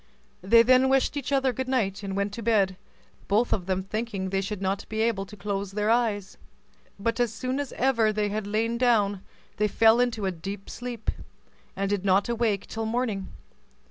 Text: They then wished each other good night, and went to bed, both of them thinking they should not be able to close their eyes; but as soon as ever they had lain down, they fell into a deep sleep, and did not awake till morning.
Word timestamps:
They 0.41 0.63
then 0.63 0.89
wished 0.89 1.15
each 1.15 1.31
other 1.31 1.53
good 1.53 1.67
night, 1.67 2.01
and 2.01 2.15
went 2.15 2.33
to 2.33 2.41
bed, 2.41 2.75
both 3.27 3.53
of 3.53 3.67
them 3.67 3.83
thinking 3.83 4.31
they 4.31 4.41
should 4.41 4.59
not 4.59 4.83
be 4.89 4.99
able 5.01 5.27
to 5.27 5.37
close 5.37 5.73
their 5.73 5.91
eyes; 5.91 6.37
but 6.99 7.19
as 7.19 7.31
soon 7.31 7.59
as 7.59 7.71
ever 7.73 8.11
they 8.11 8.29
had 8.29 8.47
lain 8.47 8.79
down, 8.79 9.21
they 9.57 9.67
fell 9.67 9.99
into 9.99 10.25
a 10.25 10.31
deep 10.31 10.71
sleep, 10.71 11.11
and 11.75 11.87
did 11.91 12.03
not 12.03 12.27
awake 12.29 12.65
till 12.65 12.87
morning. 12.87 13.27